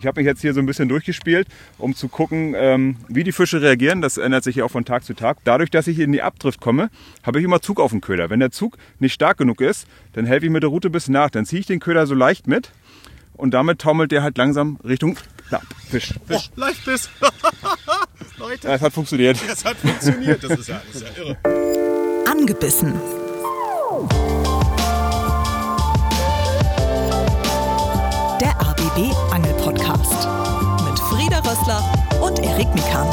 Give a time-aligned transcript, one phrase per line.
[0.00, 3.32] Ich habe mich jetzt hier so ein bisschen durchgespielt, um zu gucken, ähm, wie die
[3.32, 4.02] Fische reagieren.
[4.02, 5.38] Das ändert sich ja auch von Tag zu Tag.
[5.44, 6.90] Dadurch, dass ich in die Abdrift komme,
[7.22, 8.28] habe ich immer Zug auf dem Köder.
[8.28, 11.30] Wenn der Zug nicht stark genug ist, dann helfe ich mit der Route bis nach.
[11.30, 12.72] Dann ziehe ich den Köder so leicht mit
[13.34, 15.18] und damit taumelt der halt langsam Richtung
[15.50, 16.12] na, Fisch.
[16.26, 16.50] Fisch.
[16.56, 17.08] Oh, Leichtbiss.
[18.38, 18.66] Leute.
[18.66, 19.38] Das hat funktioniert.
[19.48, 20.42] Das hat funktioniert.
[20.42, 21.36] Das ist ja, das ist ja irre.
[22.28, 22.94] Angebissen.
[28.40, 29.45] Der ABB mit
[31.56, 31.82] Rössler
[32.20, 33.08] und Erik Mikan.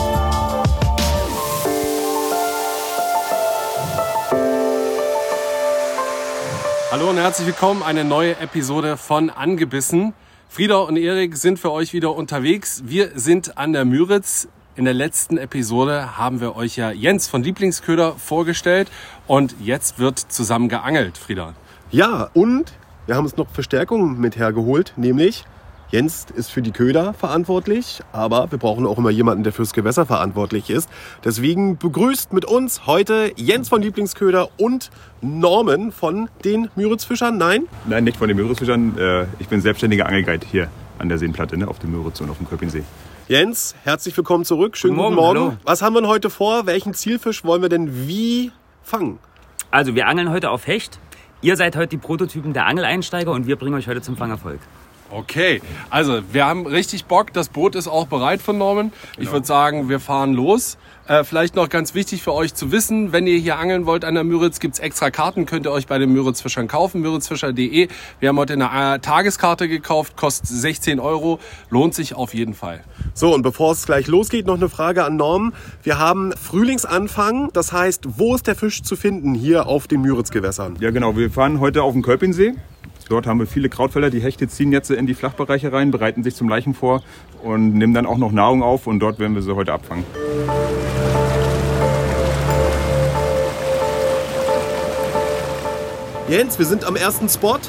[6.92, 10.14] Hallo und herzlich willkommen, eine neue Episode von Angebissen.
[10.50, 12.84] Frieda und Erik sind für euch wieder unterwegs.
[12.86, 14.48] Wir sind an der Müritz.
[14.76, 18.90] In der letzten Episode haben wir euch ja Jens von Lieblingsköder vorgestellt
[19.28, 21.54] und jetzt wird zusammen geangelt, Frieda.
[21.92, 22.74] Ja, und
[23.06, 25.46] wir haben uns noch Verstärkung mit hergeholt, nämlich
[25.94, 30.08] Jens ist für die Köder verantwortlich, aber wir brauchen auch immer jemanden, der fürs Gewässer
[30.08, 30.90] verantwortlich ist.
[31.24, 34.90] Deswegen begrüßt mit uns heute Jens von Lieblingsköder und
[35.22, 37.38] Norman von den Müritzfischern.
[37.38, 37.68] Nein?
[37.86, 38.98] Nein, nicht von den Müritzfischern.
[38.98, 42.40] Äh, ich bin selbstständiger Angelguide hier an der Seenplatte ne, auf dem Müritz und auf
[42.40, 42.82] dem Köpinsee.
[43.28, 44.78] Jens, herzlich willkommen zurück.
[44.78, 45.38] Schönen guten Morgen.
[45.38, 45.60] Guten Morgen.
[45.64, 46.66] Was haben wir denn heute vor?
[46.66, 49.20] Welchen Zielfisch wollen wir denn wie fangen?
[49.70, 50.98] Also wir angeln heute auf Hecht.
[51.44, 54.60] Ihr seid heute die Prototypen der Angeleinsteiger und wir bringen euch heute zum Fangerfolg.
[55.14, 55.62] Okay,
[55.92, 57.34] also wir haben richtig Bock.
[57.34, 58.92] Das Boot ist auch bereit von Norman.
[59.16, 59.24] Genau.
[59.24, 60.78] Ich würde sagen, wir fahren los.
[61.06, 64.16] Äh, vielleicht noch ganz wichtig für euch zu wissen, wenn ihr hier angeln wollt an
[64.16, 67.90] der Müritz, gibt's extra Karten, könnt ihr euch bei den Müritzfischern kaufen, müritzfischer.de.
[68.20, 72.84] Wir haben heute eine äh, Tageskarte gekauft, kostet 16 Euro, lohnt sich auf jeden Fall.
[73.14, 75.54] So, und bevor es gleich losgeht, noch eine Frage an Norm.
[75.84, 80.78] Wir haben Frühlingsanfang, das heißt, wo ist der Fisch zu finden hier auf den Müritzgewässern?
[80.80, 82.56] Ja genau, wir fahren heute auf den Kölpinsee.
[83.14, 84.10] Dort haben wir viele Krautfelder.
[84.10, 87.04] Die Hechte ziehen jetzt in die Flachbereiche rein, bereiten sich zum Leichen vor
[87.44, 88.88] und nehmen dann auch noch Nahrung auf.
[88.88, 90.04] Und dort werden wir sie heute abfangen.
[96.28, 97.60] Jens, wir sind am ersten Spot.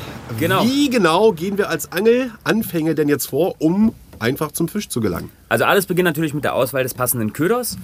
[0.40, 0.64] Genau.
[0.64, 5.30] Wie genau gehen wir als Angelanfänger denn jetzt vor, um einfach zum Fisch zu gelangen?
[5.50, 7.76] Also alles beginnt natürlich mit der Auswahl des passenden Köders.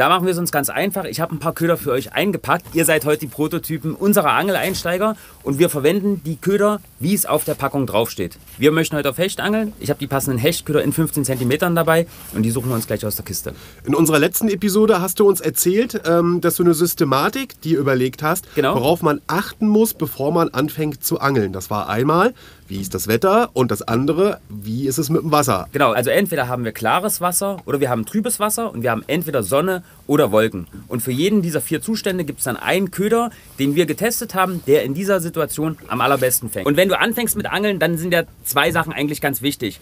[0.00, 1.04] Da machen wir es uns ganz einfach.
[1.04, 2.74] Ich habe ein paar Köder für euch eingepackt.
[2.74, 7.44] Ihr seid heute die Prototypen unserer Angeleinsteiger und wir verwenden die Köder, wie es auf
[7.44, 8.38] der Packung draufsteht.
[8.58, 9.72] Wir möchten heute auf Hecht angeln.
[9.80, 13.04] Ich habe die passenden Hechtköder in 15 cm dabei und die suchen wir uns gleich
[13.04, 13.54] aus der Kiste.
[13.84, 18.22] In unserer letzten Episode hast du uns erzählt, ähm, dass du eine Systematik dir überlegt
[18.22, 18.74] hast, genau.
[18.74, 21.52] worauf man achten muss, bevor man anfängt zu angeln.
[21.54, 22.34] Das war einmal,
[22.68, 25.68] wie ist das Wetter und das andere, wie ist es mit dem Wasser?
[25.72, 29.02] Genau, also entweder haben wir klares Wasser oder wir haben trübes Wasser und wir haben
[29.06, 30.68] entweder Sonne oder Wolken.
[30.86, 34.62] Und für jeden dieser vier Zustände gibt es dann einen Köder, den wir getestet haben,
[34.66, 36.66] der in dieser Situation am allerbesten fängt.
[36.66, 39.80] Und wenn du anfängst mit Angeln, dann sind ja zwei Sachen eigentlich ganz wichtig.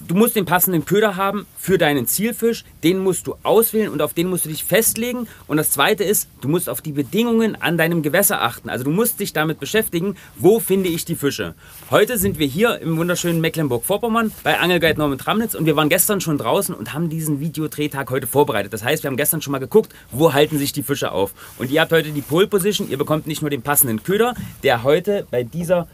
[0.00, 4.12] Du musst den passenden Köder haben für deinen Zielfisch, den musst du auswählen und auf
[4.12, 5.28] den musst du dich festlegen.
[5.46, 8.68] Und das zweite ist, du musst auf die Bedingungen an deinem Gewässer achten.
[8.68, 11.54] Also du musst dich damit beschäftigen, wo finde ich die Fische.
[11.90, 16.20] Heute sind wir hier im wunderschönen Mecklenburg-Vorpommern bei Angelguide Norman Tramnitz und wir waren gestern
[16.20, 18.72] schon draußen und haben diesen Videodrehtag heute vorbereitet.
[18.72, 21.32] Das heißt, wir haben gestern schon mal geguckt, wo halten sich die Fische auf.
[21.56, 24.82] Und ihr habt heute die Pole Position, ihr bekommt nicht nur den passenden Köder, der
[24.82, 25.86] heute bei dieser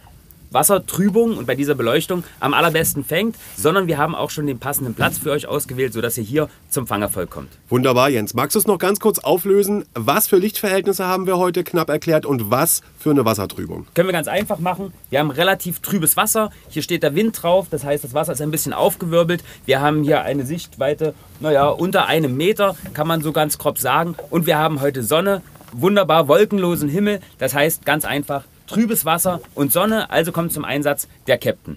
[0.50, 4.94] Wassertrübung und bei dieser Beleuchtung am allerbesten fängt, sondern wir haben auch schon den passenden
[4.94, 7.50] Platz für euch ausgewählt, sodass ihr hier zum Fangervolk kommt.
[7.69, 8.34] Wunderbar, Jens.
[8.34, 9.84] Magst du es noch ganz kurz auflösen?
[9.94, 13.87] Was für Lichtverhältnisse haben wir heute knapp erklärt und was für eine Wassertrübung?
[13.94, 14.93] Können wir ganz einfach machen.
[15.09, 16.50] Wir haben relativ trübes Wasser.
[16.69, 19.44] Hier steht der Wind drauf, das heißt, das Wasser ist ein bisschen aufgewirbelt.
[19.67, 24.17] Wir haben hier eine Sichtweite, naja, unter einem Meter, kann man so ganz grob sagen.
[24.31, 27.21] Und wir haben heute Sonne, wunderbar wolkenlosen Himmel.
[27.38, 31.76] Das heißt, ganz einfach, trübes Wasser und Sonne, also kommt zum Einsatz der Captain.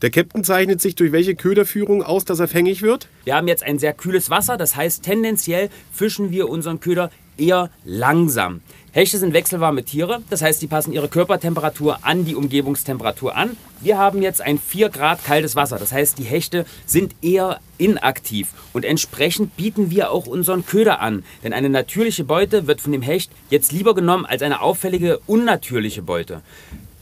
[0.00, 3.08] Der Captain zeichnet sich durch welche Köderführung aus, dass er fängig wird?
[3.24, 7.70] Wir haben jetzt ein sehr kühles Wasser, das heißt tendenziell fischen wir unseren Köder eher
[7.84, 8.60] langsam.
[8.92, 13.56] Hechte sind wechselwarme Tiere, das heißt, die passen ihre Körpertemperatur an die Umgebungstemperatur an.
[13.80, 18.48] Wir haben jetzt ein 4 Grad kaltes Wasser, das heißt, die Hechte sind eher inaktiv
[18.72, 21.22] und entsprechend bieten wir auch unseren Köder an.
[21.44, 26.00] Denn eine natürliche Beute wird von dem Hecht jetzt lieber genommen als eine auffällige, unnatürliche
[26.00, 26.40] Beute.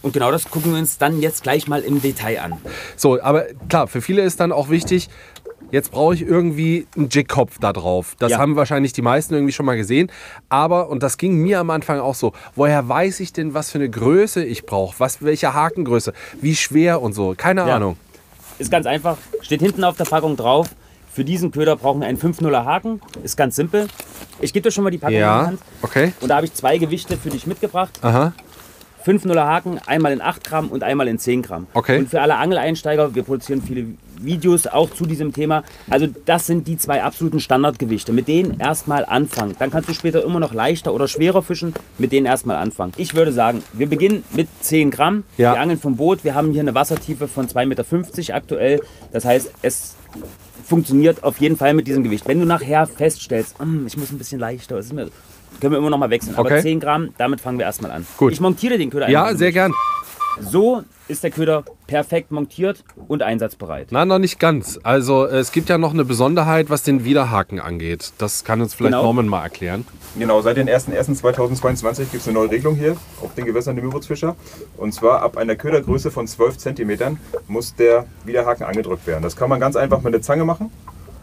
[0.02, 2.52] Und genau das gucken wir uns dann jetzt gleich mal im Detail an.
[2.96, 5.08] So, aber klar, für viele ist dann auch wichtig,
[5.70, 8.14] jetzt brauche ich irgendwie einen Jigkopf da drauf.
[8.18, 8.38] Das ja.
[8.38, 10.10] haben wahrscheinlich die meisten irgendwie schon mal gesehen.
[10.48, 13.78] Aber, und das ging mir am Anfang auch so, woher weiß ich denn, was für
[13.78, 14.98] eine Größe ich brauche?
[14.98, 16.12] Was, welche Hakengröße?
[16.40, 17.34] Wie schwer und so?
[17.36, 17.76] Keine ja.
[17.76, 17.96] Ahnung.
[18.58, 19.18] Ist ganz einfach.
[19.42, 20.68] Steht hinten auf der Packung drauf.
[21.12, 23.00] Für diesen Köder brauchen wir einen 5-0er Haken.
[23.22, 23.88] Ist ganz simpel.
[24.40, 25.38] Ich gebe dir schon mal die Packung ja.
[25.38, 25.60] in die Hand.
[25.82, 26.12] Okay.
[26.20, 27.98] Und da habe ich zwei Gewichte für dich mitgebracht.
[28.02, 28.32] Aha.
[29.06, 31.68] 5 0er Haken, einmal in 8 Gramm und einmal in 10 Gramm.
[31.74, 32.00] Okay.
[32.00, 33.86] Und für alle Angeleinsteiger, wir produzieren viele
[34.20, 35.62] Videos auch zu diesem Thema.
[35.88, 38.12] Also das sind die zwei absoluten Standardgewichte.
[38.12, 39.54] Mit denen erstmal anfangen.
[39.60, 41.72] Dann kannst du später immer noch leichter oder schwerer fischen.
[41.98, 42.94] Mit denen erstmal anfangen.
[42.96, 45.22] Ich würde sagen, wir beginnen mit 10 Gramm.
[45.36, 45.52] Ja.
[45.54, 46.24] Wir angeln vom Boot.
[46.24, 48.80] Wir haben hier eine Wassertiefe von 2,50 Meter aktuell.
[49.12, 49.94] Das heißt, es
[50.64, 52.26] funktioniert auf jeden Fall mit diesem Gewicht.
[52.26, 55.10] Wenn du nachher feststellst, "Hm, ich muss ein bisschen leichter, es ist mir,
[55.60, 56.34] können wir immer noch mal wechseln.
[56.36, 56.62] Aber Okay.
[56.62, 58.06] 10 Gramm, damit fangen wir erstmal an.
[58.16, 58.32] Gut.
[58.32, 59.72] Ich montiere den Köder Ja, einfach sehr gern.
[60.38, 63.88] So ist der Köder perfekt montiert und einsatzbereit.
[63.90, 64.78] Na, noch nicht ganz.
[64.82, 68.12] Also es gibt ja noch eine Besonderheit, was den Widerhaken angeht.
[68.18, 69.04] Das kann uns vielleicht Genau.
[69.04, 69.86] Norman mal erklären.
[70.18, 74.36] Genau, seit den 1.1.2022 gibt es eine neue Regelung hier auf den Gewässern der Müritzfischer.
[74.76, 77.18] Und zwar ab einer Ködergröße von 12 cm
[77.48, 79.22] muss der Widerhaken angedrückt werden.
[79.22, 80.70] Das kann man ganz einfach mit der Zange machen.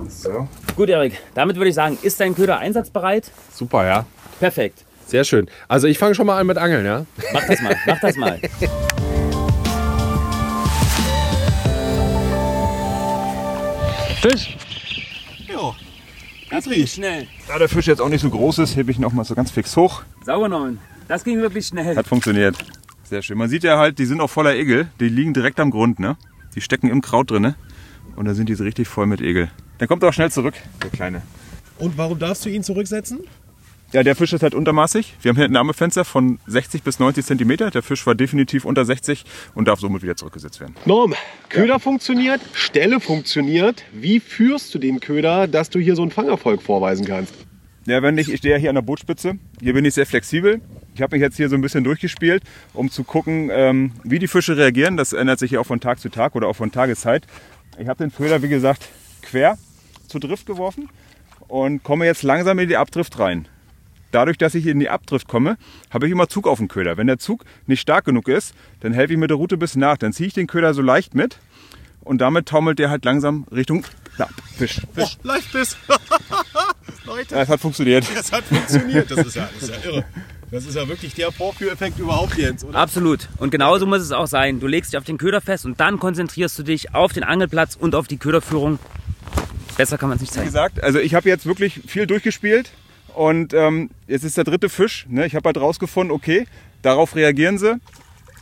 [0.09, 0.47] So.
[0.75, 3.31] Gut, Erik, damit würde ich sagen, ist dein Köder einsatzbereit?
[3.53, 4.05] Super, ja.
[4.39, 4.85] Perfekt.
[5.05, 5.47] Sehr schön.
[5.67, 7.05] Also ich fange schon mal an mit Angeln, ja?
[7.33, 8.39] Mach das mal, mach das mal.
[14.21, 14.57] Fisch.
[15.47, 15.75] Ja.
[16.49, 17.27] Das ging schnell.
[17.47, 19.51] Da der Fisch jetzt auch nicht so groß ist, hebe ich noch mal so ganz
[19.51, 20.03] fix hoch.
[20.25, 20.79] Sauber genommen.
[21.07, 21.95] Das ging wirklich schnell.
[21.95, 22.55] Hat funktioniert.
[23.03, 23.37] Sehr schön.
[23.37, 24.87] Man sieht ja halt, die sind auch voller Egel.
[24.99, 26.15] Die liegen direkt am Grund, ne?
[26.55, 27.55] Die stecken im Kraut drin.
[28.15, 29.51] Und da sind die so richtig voll mit Egel.
[29.83, 31.21] Dann kommt auch schnell zurück, der Kleine.
[31.77, 33.19] Und warum darfst du ihn zurücksetzen?
[33.91, 35.13] Ja, der Fisch ist halt untermaßig.
[35.21, 37.69] Wir haben hier ein Nahmefenster von 60 bis 90 Zentimeter.
[37.69, 39.25] Der Fisch war definitiv unter 60
[39.55, 40.73] und darf somit wieder zurückgesetzt werden.
[40.85, 41.13] Norm,
[41.49, 43.83] Köder funktioniert, Stelle funktioniert.
[43.91, 47.33] Wie führst du den Köder, dass du hier so einen Fangerfolg vorweisen kannst?
[47.85, 49.37] Ja, wenn ich, ich stehe ja hier an der Bootspitze.
[49.59, 50.61] Hier bin ich sehr flexibel.
[50.95, 52.41] Ich habe mich jetzt hier so ein bisschen durchgespielt,
[52.73, 54.95] um zu gucken, ähm, wie die Fische reagieren.
[54.95, 57.27] Das ändert sich ja auch von Tag zu Tag oder auch von Tageszeit.
[57.77, 58.87] Ich habe den Köder, wie gesagt,
[59.23, 59.57] quer
[60.13, 60.89] zur Drift geworfen
[61.47, 63.47] und komme jetzt langsam in die Abdrift rein.
[64.11, 65.57] Dadurch, dass ich in die Abdrift komme,
[65.89, 66.97] habe ich immer Zug auf dem Köder.
[66.97, 69.97] Wenn der Zug nicht stark genug ist, dann helfe ich mit der Route bis nach.
[69.97, 71.39] Dann ziehe ich den Köder so leicht mit
[72.01, 73.85] und damit taumelt der halt langsam Richtung
[74.19, 74.81] na, Fisch.
[74.93, 75.17] Fisch.
[75.23, 75.75] Oh, Leichtbiss.
[77.05, 78.05] Leute, Ja, Es hat funktioniert.
[78.15, 79.09] das hat funktioniert.
[79.09, 80.05] Das ist ja, das ist ja irre.
[80.51, 82.77] Das ist ja wirklich der Vorführeffekt überhaupt, Jens, oder?
[82.77, 83.27] Absolut.
[83.37, 84.59] Und genauso muss es auch sein.
[84.59, 87.75] Du legst dich auf den Köder fest und dann konzentrierst du dich auf den Angelplatz
[87.75, 88.77] und auf die Köderführung.
[89.83, 90.47] Besser kann man es nicht Wie zeigen.
[90.47, 92.71] gesagt, also ich habe jetzt wirklich viel durchgespielt
[93.15, 95.05] und ähm, jetzt ist der dritte Fisch.
[95.09, 95.25] Ne?
[95.25, 96.47] Ich habe halt rausgefunden, okay,
[96.81, 97.81] darauf reagieren sie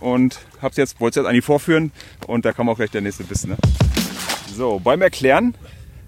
[0.02, 1.92] und hab's jetzt, wollte es jetzt eigentlich vorführen
[2.28, 3.48] und da kam auch gleich der nächste Biss.
[3.48, 3.58] Ne?
[4.56, 5.56] So, beim Erklären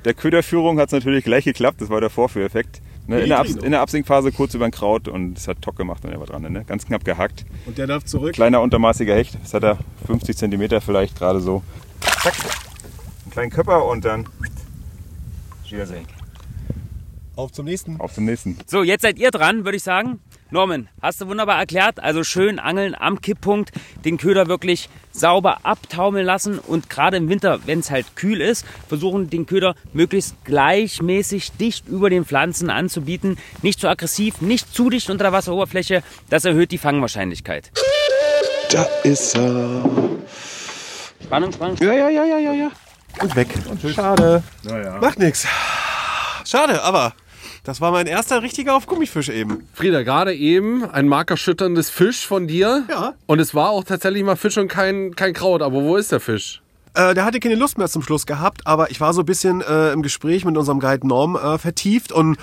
[0.05, 2.81] der Köderführung hat es natürlich gleich geklappt, das war der Vorführeffekt.
[3.07, 3.21] Ne?
[3.21, 6.05] In, der Abs in der Absinkphase kurz über den Kraut und es hat Tock gemacht
[6.05, 6.63] und er war dran, ne?
[6.63, 7.43] ganz knapp gehackt.
[7.65, 8.33] Und der darf zurück.
[8.33, 11.63] Kleiner untermaßiger Hecht, das hat er 50 cm vielleicht gerade so.
[12.21, 12.35] Zack,
[13.23, 14.27] einen kleinen Köpper und dann
[15.73, 16.05] Wiedersehen.
[17.35, 17.99] Auf zum nächsten.
[17.99, 18.57] Auf zum nächsten.
[18.67, 20.19] So, jetzt seid ihr dran, würde ich sagen.
[20.51, 21.99] Norman, hast du wunderbar erklärt.
[21.99, 23.71] Also schön angeln am Kipppunkt,
[24.05, 28.67] den Köder wirklich sauber abtaumeln lassen und gerade im Winter, wenn es halt kühl ist,
[28.87, 33.39] versuchen den Köder möglichst gleichmäßig dicht über den Pflanzen anzubieten.
[33.63, 36.03] Nicht zu aggressiv, nicht zu dicht unter der Wasseroberfläche.
[36.29, 37.71] Das erhöht die Fangwahrscheinlichkeit.
[38.69, 39.89] Da ist er.
[41.23, 41.77] Spannung, Spannung.
[41.77, 42.71] Ja, ja, ja, ja, ja, ja.
[43.21, 43.47] Und weg.
[43.93, 44.43] Schade.
[44.63, 44.99] Naja.
[44.99, 45.47] Macht nix.
[46.45, 47.13] Schade, aber
[47.63, 49.67] das war mein erster richtiger auf Gummifisch eben.
[49.73, 52.83] Frieda, gerade eben ein markerschütterndes Fisch von dir.
[52.89, 53.13] Ja.
[53.25, 55.61] Und es war auch tatsächlich mal Fisch und kein, kein Kraut.
[55.61, 56.61] Aber wo ist der Fisch?
[56.95, 59.61] Äh, der hatte keine Lust mehr zum Schluss gehabt, aber ich war so ein bisschen
[59.61, 62.37] äh, im Gespräch mit unserem Guide Norm äh, vertieft und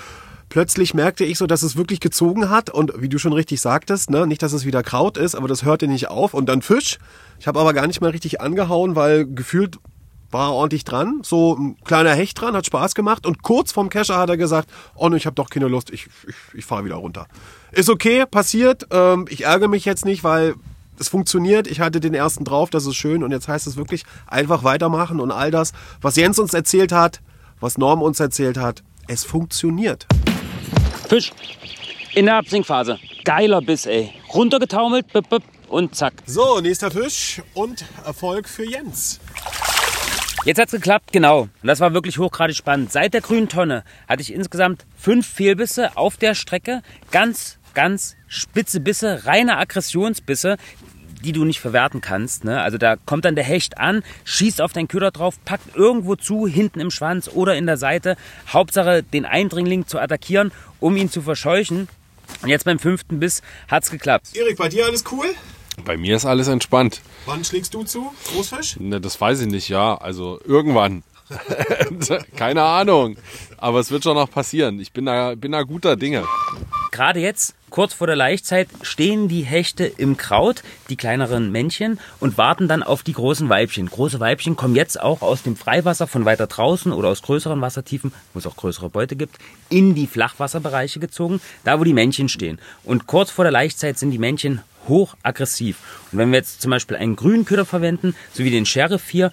[0.49, 4.09] plötzlich merkte ich so, dass es wirklich gezogen hat und wie du schon richtig sagtest,
[4.09, 6.97] ne, nicht, dass es wieder Kraut ist, aber das hörte nicht auf und dann Fisch.
[7.39, 9.77] Ich habe aber gar nicht mehr richtig angehauen, weil gefühlt
[10.31, 14.17] war ordentlich dran, so ein kleiner Hecht dran, hat Spaß gemacht und kurz vorm Kescher
[14.17, 16.95] hat er gesagt, oh ne, ich habe doch keine Lust, ich, ich, ich fahre wieder
[16.95, 17.27] runter.
[17.71, 20.55] Ist okay, passiert, ähm, ich ärgere mich jetzt nicht, weil
[20.99, 24.03] es funktioniert, ich hatte den ersten drauf, das ist schön und jetzt heißt es wirklich
[24.27, 27.21] einfach weitermachen und all das, was Jens uns erzählt hat,
[27.59, 30.07] was Norm uns erzählt hat, es funktioniert.
[31.09, 31.31] Fisch.
[32.13, 32.99] In der Absinkphase.
[33.23, 34.11] Geiler Biss, ey.
[34.33, 35.05] Runtergetaumelt,
[35.71, 36.13] und zack.
[36.25, 39.19] So, nächster Fisch und Erfolg für Jens.
[40.43, 41.41] Jetzt hat's geklappt, genau.
[41.41, 42.91] Und das war wirklich hochgradig spannend.
[42.91, 46.81] Seit der grünen Tonne hatte ich insgesamt fünf Fehlbisse auf der Strecke.
[47.11, 50.57] Ganz, ganz spitze Bisse, reine Aggressionsbisse,
[51.23, 52.43] die du nicht verwerten kannst.
[52.43, 52.59] Ne?
[52.59, 56.47] Also da kommt dann der Hecht an, schießt auf deinen Köder drauf, packt irgendwo zu,
[56.47, 58.17] hinten im Schwanz oder in der Seite.
[58.47, 61.87] Hauptsache den Eindringling zu attackieren, um ihn zu verscheuchen.
[62.41, 64.35] Und jetzt beim fünften Biss hat's geklappt.
[64.35, 65.27] Erik, bei dir alles cool?
[65.85, 67.01] Bei mir ist alles entspannt.
[67.25, 68.11] Wann schlägst du zu?
[68.33, 68.79] Großfisch?
[68.79, 69.95] Ne, das weiß ich nicht, ja.
[69.95, 71.03] Also irgendwann.
[72.35, 73.17] Keine Ahnung.
[73.57, 74.79] Aber es wird schon noch passieren.
[74.79, 76.25] Ich bin da, bin da guter Dinge.
[76.91, 82.37] Gerade jetzt kurz vor der Laichzeit stehen die Hechte im Kraut, die kleineren Männchen, und
[82.37, 83.87] warten dann auf die großen Weibchen.
[83.87, 88.11] Große Weibchen kommen jetzt auch aus dem Freiwasser von weiter draußen oder aus größeren Wassertiefen,
[88.33, 89.37] wo es auch größere Beute gibt,
[89.69, 92.59] in die Flachwasserbereiche gezogen, da wo die Männchen stehen.
[92.83, 94.61] Und kurz vor der Laichzeit sind die Männchen
[94.91, 95.77] hochaggressiv.
[96.11, 99.31] Und wenn wir jetzt zum Beispiel einen grünen Köder verwenden, so wie den Sheriff hier,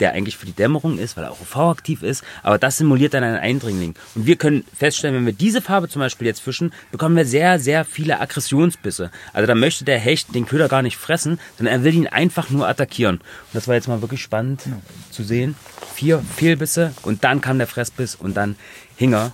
[0.00, 3.22] der eigentlich für die Dämmerung ist, weil er auch UV-aktiv ist, aber das simuliert dann
[3.22, 3.94] einen Eindringling.
[4.14, 7.60] Und wir können feststellen, wenn wir diese Farbe zum Beispiel jetzt fischen, bekommen wir sehr,
[7.60, 9.10] sehr viele Aggressionsbisse.
[9.32, 12.50] Also da möchte der Hecht den Köder gar nicht fressen, sondern er will ihn einfach
[12.50, 13.16] nur attackieren.
[13.18, 14.62] Und das war jetzt mal wirklich spannend
[15.10, 15.54] zu sehen.
[15.94, 18.56] Vier Fehlbisse und dann kam der Fressbiss und dann
[18.96, 19.32] hing er.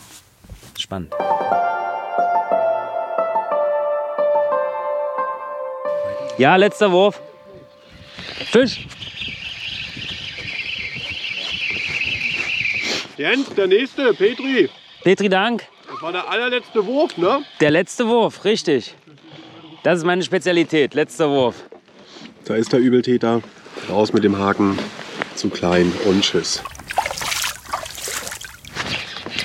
[0.78, 1.12] Spannend.
[6.40, 7.20] Ja, letzter Wurf.
[8.50, 8.86] Fisch.
[13.18, 14.70] Jens, der nächste, Petri.
[15.04, 15.66] Petri Dank.
[15.86, 17.44] Das war der allerletzte Wurf, ne?
[17.60, 18.94] Der letzte Wurf, richtig.
[19.82, 21.56] Das ist meine Spezialität, letzter Wurf.
[22.46, 23.42] Da ist der Übeltäter.
[23.90, 24.78] Raus mit dem Haken.
[25.34, 26.62] Zu klein und tschüss.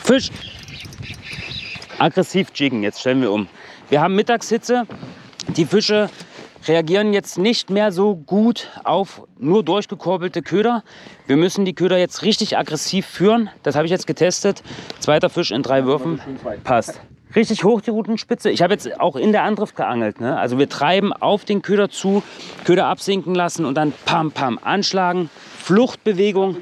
[0.05, 0.29] Fisch.
[1.97, 3.49] Aggressiv jiggen, jetzt stellen wir um.
[3.89, 4.87] Wir haben Mittagshitze.
[5.57, 6.09] Die Fische
[6.67, 10.83] reagieren jetzt nicht mehr so gut auf nur durchgekurbelte Köder.
[11.27, 13.49] Wir müssen die Köder jetzt richtig aggressiv führen.
[13.63, 14.63] Das habe ich jetzt getestet.
[14.99, 16.21] Zweiter Fisch in drei Würfen.
[16.63, 16.99] Passt.
[17.35, 18.49] Richtig hoch die Rutenspitze.
[18.49, 20.21] Ich habe jetzt auch in der Andrift geangelt.
[20.21, 20.37] Ne?
[20.37, 22.23] Also wir treiben auf den Köder zu,
[22.63, 25.29] Köder absinken lassen und dann pam pam anschlagen.
[25.57, 26.57] Fluchtbewegung,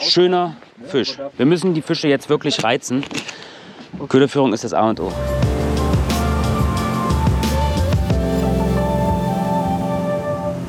[0.00, 1.18] schöner Fisch.
[1.36, 3.04] Wir müssen die Fische jetzt wirklich reizen.
[4.08, 5.12] Köderführung ist das A und O.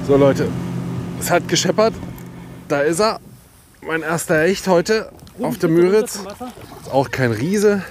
[0.07, 0.47] So Leute,
[1.19, 1.93] es hat gescheppert.
[2.69, 3.19] Da ist er.
[3.85, 5.11] Mein erster Hecht heute
[5.41, 6.15] auf der Müritz.
[6.15, 7.83] Ist auch kein Riese,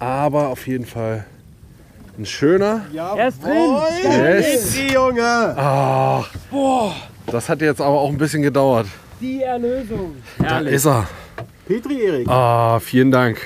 [0.00, 1.24] aber auf jeden Fall
[2.18, 2.86] ein schöner.
[2.92, 3.76] Er ist drin.
[4.02, 4.72] Yes.
[4.72, 5.22] Petri, Junge!
[5.22, 6.24] Ah,
[7.26, 8.88] das hat jetzt aber auch ein bisschen gedauert.
[9.20, 10.16] Die Erlösung.
[10.40, 11.06] Da ist er.
[11.68, 12.28] Petri, Erik.
[12.28, 13.40] Ah, vielen Dank.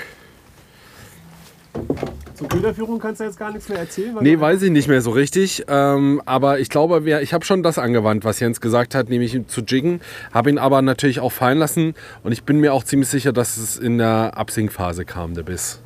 [2.37, 4.13] Zur Köderführung kannst du jetzt gar nichts mehr erzählen.
[4.13, 5.65] weil Nee, weiß ich nicht mehr so richtig.
[5.67, 9.39] Ähm, aber ich glaube, wir, ich habe schon das angewandt, was Jens gesagt hat, nämlich
[9.47, 10.01] zu jiggen.
[10.31, 11.95] Habe ihn aber natürlich auch fallen lassen.
[12.23, 15.79] Und ich bin mir auch ziemlich sicher, dass es in der Absinkphase kam, der Biss.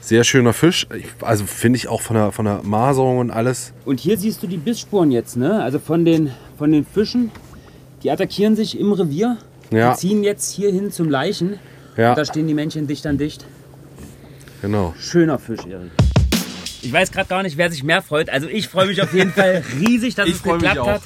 [0.00, 0.88] Sehr schöner Fisch.
[1.20, 3.72] Also finde ich auch von der, von der Maserung und alles.
[3.84, 5.62] Und hier siehst du die Bissspuren jetzt, ne?
[5.62, 7.30] Also von den, von den Fischen.
[8.02, 9.36] Die attackieren sich im Revier.
[9.70, 9.92] Ja.
[9.92, 11.60] Die ziehen jetzt hier hin zum Leichen.
[11.96, 13.46] Ja, Und da stehen die Männchen dicht an dicht.
[14.62, 14.94] Genau.
[15.00, 15.90] Schöner Fisch, Erik.
[16.82, 18.30] Ich weiß gerade gar nicht, wer sich mehr freut.
[18.30, 20.86] Also ich freue mich auf jeden Fall riesig, dass Ich es geklappt auch.
[20.88, 21.02] hat.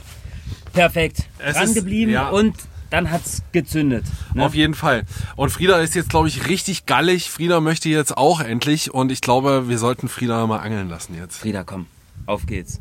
[0.73, 1.25] Perfekt.
[1.39, 2.29] Es Dran ist- geblieben ja.
[2.29, 2.55] und
[2.91, 4.05] dann hat es gezündet.
[4.35, 4.45] Ne?
[4.45, 5.05] Auf jeden Fall.
[5.37, 7.31] Und Frieda ist jetzt, glaube ich, richtig gallig.
[7.31, 8.93] Frieda möchte jetzt auch endlich.
[8.93, 11.37] Und ich glaube, wir sollten Frieda mal angeln lassen jetzt.
[11.39, 11.87] Frieda, komm,
[12.27, 12.81] auf geht's.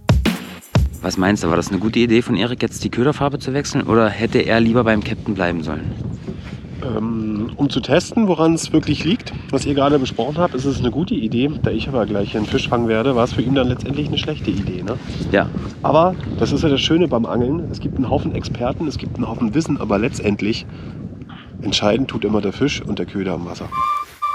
[1.01, 3.83] Was meinst du, war das eine gute Idee von Erik, jetzt die Köderfarbe zu wechseln?
[3.83, 5.91] Oder hätte er lieber beim Captain bleiben sollen?
[6.83, 10.79] Ähm, um zu testen, woran es wirklich liegt, was ihr gerade besprochen habt, ist es
[10.79, 11.49] eine gute Idee.
[11.61, 14.17] Da ich aber gleich einen Fisch fangen werde, war es für ihn dann letztendlich eine
[14.17, 14.83] schlechte Idee.
[14.83, 14.97] Ne?
[15.31, 15.49] Ja,
[15.83, 17.69] Aber das ist ja das Schöne beim Angeln.
[17.71, 20.65] Es gibt einen Haufen Experten, es gibt einen Haufen Wissen, aber letztendlich
[21.61, 23.69] entscheidend tut immer der Fisch und der Köder am Wasser.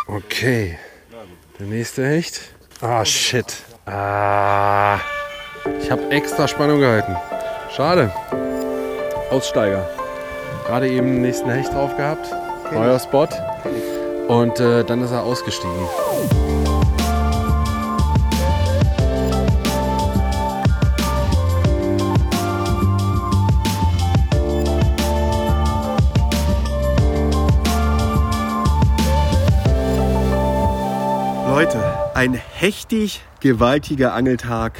[0.06, 0.76] Okay.
[1.58, 2.40] Der nächste Hecht.
[2.80, 3.62] Ah, shit.
[3.86, 4.98] Ah.
[5.80, 7.16] Ich habe extra Spannung gehalten.
[7.74, 8.12] Schade.
[9.30, 9.88] Aussteiger.
[10.66, 12.26] Gerade eben den nächsten Hecht drauf gehabt.
[12.72, 13.28] Neuer Spot.
[14.28, 15.74] Und äh, dann ist er ausgestiegen.
[31.46, 31.78] Leute,
[32.14, 34.78] ein hechtig gewaltiger Angeltag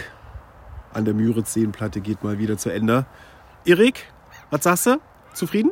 [0.94, 3.04] an der Müritz-Seenplatte geht mal wieder zu Ende.
[3.66, 4.06] Erik,
[4.50, 5.13] was sagst du?
[5.34, 5.70] Zufrieden?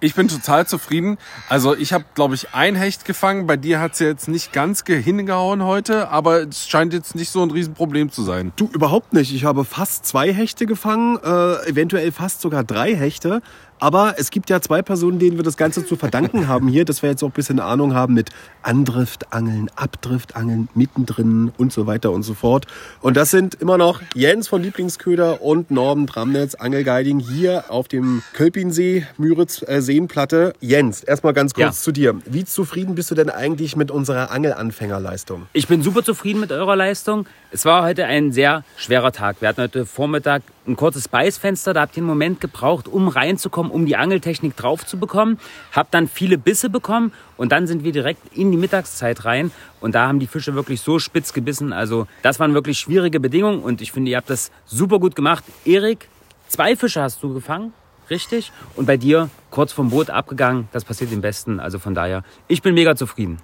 [0.00, 1.16] Ich bin total zufrieden.
[1.48, 3.46] Also ich habe, glaube ich, ein Hecht gefangen.
[3.46, 7.30] Bei dir hat es jetzt nicht ganz ge- hingehauen heute, aber es scheint jetzt nicht
[7.30, 8.52] so ein Riesenproblem zu sein.
[8.56, 9.32] Du, überhaupt nicht.
[9.34, 13.40] Ich habe fast zwei Hechte gefangen, äh, eventuell fast sogar drei Hechte.
[13.80, 17.02] Aber es gibt ja zwei Personen, denen wir das Ganze zu verdanken haben hier, dass
[17.02, 18.30] wir jetzt auch ein bisschen Ahnung haben mit
[18.62, 22.66] Andriftangeln, Abdriftangeln, mittendrin und so weiter und so fort.
[23.00, 28.22] Und das sind immer noch Jens von Lieblingsköder und Norman Dramnitz, Angelguiding hier auf dem
[28.32, 30.54] Kölpinsee, Müritz äh, Seenplatte.
[30.60, 31.72] Jens, erstmal ganz kurz Ja.
[31.72, 32.14] zu dir.
[32.26, 35.46] Wie zufrieden bist du denn eigentlich mit unserer Angelanfängerleistung?
[35.52, 37.26] Ich bin super zufrieden mit eurer Leistung.
[37.50, 39.36] Es war heute ein sehr schwerer Tag.
[39.40, 43.70] Wir hatten heute Vormittag ein kurzes Beißfenster, da habt ihr einen Moment gebraucht, um reinzukommen,
[43.70, 45.38] um die Angeltechnik drauf zu bekommen.
[45.72, 49.94] Habt dann viele Bisse bekommen und dann sind wir direkt in die Mittagszeit rein und
[49.94, 51.72] da haben die Fische wirklich so spitz gebissen.
[51.72, 55.44] Also das waren wirklich schwierige Bedingungen und ich finde, ihr habt das super gut gemacht.
[55.64, 56.08] Erik,
[56.48, 57.72] zwei Fische hast du gefangen,
[58.08, 58.52] richtig?
[58.76, 61.60] Und bei dir kurz vom Boot abgegangen, das passiert im Besten.
[61.60, 63.38] Also von daher, ich bin mega zufrieden.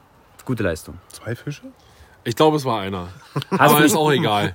[0.47, 0.99] Gute Leistung.
[1.09, 1.63] Zwei Fische?
[2.25, 3.09] Ich glaube, es war einer.
[3.51, 4.55] Hast Aber ist auch egal.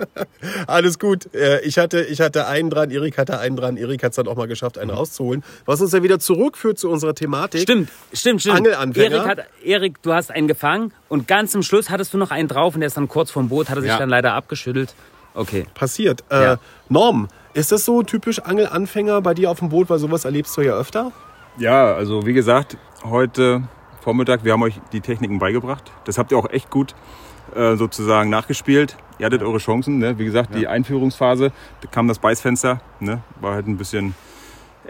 [0.66, 1.32] Alles gut.
[1.34, 3.76] Äh, Ich hatte, ich hatte einen dran, Erik hatte einen dran.
[3.76, 5.42] Erik hat es dann auch mal geschafft, einen rauszuholen.
[5.64, 7.62] Was uns ja wieder zurückführt zu unserer Thematik.
[7.62, 8.56] Stimmt, stimmt, stimmt.
[8.58, 9.16] Angelanfänger.
[9.16, 12.48] Erik, hat, Erik, du hast einen gefangen und ganz zum Schluss hattest du noch einen
[12.48, 13.98] drauf und der ist dann kurz vom Boot, hat er sich Ja.
[13.98, 14.94] dann leider abgeschüttelt.
[15.34, 15.66] Okay.
[15.74, 16.24] Passiert.
[16.30, 16.58] Äh, Ja.
[16.88, 19.88] Norm, ist das so typisch Angelanfänger bei dir auf dem Boot?
[19.90, 21.12] Weil sowas erlebst du ja öfter.
[21.58, 23.62] Ja, also wie gesagt, heute
[24.00, 25.92] Vormittag, wir haben euch die Techniken beigebracht.
[26.04, 26.94] Das habt ihr auch echt gut
[27.54, 28.96] äh, sozusagen nachgespielt.
[29.18, 29.98] Ihr hattet eure Chancen.
[29.98, 30.18] Ne?
[30.18, 31.52] Wie gesagt, die Einführungsphase,
[31.82, 32.80] da kam das Beißfenster.
[33.00, 33.22] Ne?
[33.40, 34.14] War halt ein bisschen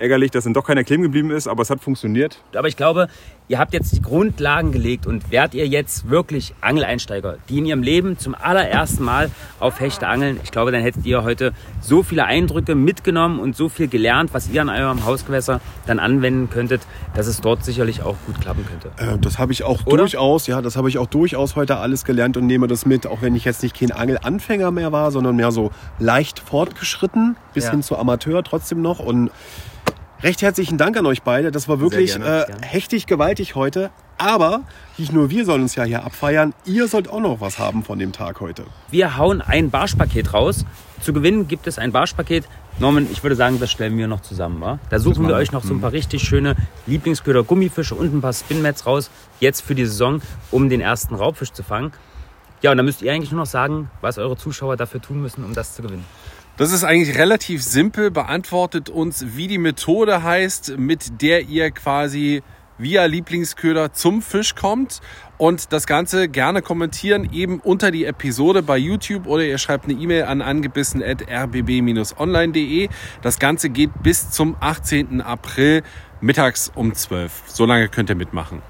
[0.00, 2.42] ärgerlich, dass dann doch keiner kleben geblieben ist, aber es hat funktioniert.
[2.56, 3.08] Aber ich glaube,
[3.48, 7.82] ihr habt jetzt die Grundlagen gelegt und wärt ihr jetzt wirklich Angeleinsteiger, die in ihrem
[7.82, 12.24] Leben zum allerersten Mal auf Hechte angeln, ich glaube, dann hättet ihr heute so viele
[12.24, 16.80] Eindrücke mitgenommen und so viel gelernt, was ihr an eurem Hausgewässer dann anwenden könntet,
[17.14, 18.90] dass es dort sicherlich auch gut klappen könnte.
[18.96, 19.98] Äh, das habe ich auch Oder?
[19.98, 23.20] durchaus, ja, das habe ich auch durchaus heute alles gelernt und nehme das mit, auch
[23.20, 27.72] wenn ich jetzt nicht kein Angelanfänger mehr war, sondern mehr so leicht fortgeschritten, bis Ja.
[27.72, 28.98] hin zu Amateur trotzdem noch.
[29.00, 29.30] Und
[30.22, 31.50] recht herzlichen Dank an euch beide.
[31.50, 33.90] Das war wirklich gerne, äh, hechtig gewaltig heute.
[34.18, 34.62] Aber
[34.98, 37.98] nicht nur wir sollen uns ja hier abfeiern, ihr sollt auch noch was haben von
[37.98, 38.64] dem Tag heute.
[38.90, 40.66] Wir hauen ein Barschpaket raus.
[41.00, 42.44] Zu gewinnen gibt es ein Barschpaket.
[42.78, 44.60] Norman, ich würde sagen, das stellen wir noch zusammen.
[44.60, 44.78] Wa?
[44.90, 46.54] Da suchen wir euch noch so ein paar richtig schöne
[46.86, 51.52] Lieblingsköder, Gummifische und ein paar Spinmats raus, jetzt für die Saison, um den ersten Raubfisch
[51.52, 51.92] zu fangen.
[52.60, 55.44] Ja, und dann müsst ihr eigentlich nur noch sagen, was eure Zuschauer dafür tun müssen,
[55.44, 56.04] um das zu gewinnen.
[56.60, 58.10] Das ist eigentlich relativ simpel.
[58.10, 62.42] Beantwortet uns, wie die Methode heißt, mit der ihr quasi
[62.76, 65.00] via Lieblingsköder zum Fisch kommt.
[65.38, 69.94] Und das Ganze gerne kommentieren eben unter die Episode bei YouTube oder ihr schreibt eine
[69.94, 72.90] E-Mail an angebissen.rbb-online.de.
[73.22, 75.22] Das Ganze geht bis zum 18.
[75.22, 75.82] April
[76.20, 77.44] mittags um 12.
[77.46, 78.60] So lange könnt ihr mitmachen.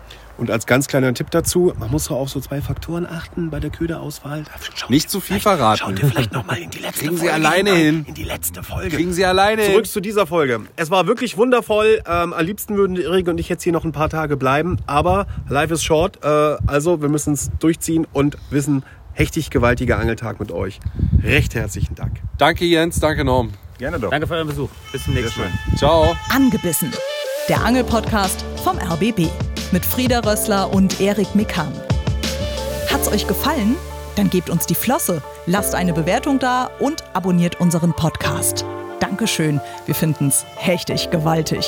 [0.41, 3.61] Und als ganz kleiner Tipp dazu, man muss so auf so zwei Faktoren achten bei
[3.61, 4.45] der Köderauswahl.
[4.75, 5.79] Schaut Nicht zu viel verraten.
[5.81, 7.85] Schaut ihr vielleicht noch mal in die letzte Kriegen Sie Folge alleine hinein.
[7.85, 8.05] hin.
[8.09, 8.97] In die letzte Folge.
[8.97, 9.73] Kriegen Sie alleine hin.
[9.73, 10.63] Zurück zu dieser Folge.
[10.76, 12.00] Es war wirklich wundervoll.
[12.07, 14.79] Ähm, am liebsten würden Erik und ich jetzt hier noch ein paar Tage bleiben.
[14.87, 16.25] Aber life is short.
[16.25, 16.29] Äh,
[16.67, 20.81] also wir müssen es durchziehen und wissen, hechtig gewaltiger Angeltag mit euch.
[21.23, 22.17] Recht herzlichen Dank.
[22.39, 23.53] Danke Jens, danke Norm.
[23.76, 24.11] Gerne doch.
[24.11, 24.71] Danke für euren Besuch.
[24.91, 25.50] Bis zum nächsten Mal.
[25.76, 26.17] Ciao.
[26.31, 26.91] Angebissen.
[27.50, 29.26] Der Angelpodcast vom RBB
[29.73, 31.73] mit Frieda Rössler und Erik Mikan.
[32.89, 33.75] Hat's euch gefallen?
[34.15, 38.65] Dann gebt uns die Flosse, lasst eine Bewertung da und abonniert unseren Podcast.
[39.00, 41.67] Dankeschön, wir finden's hechtig gewaltig.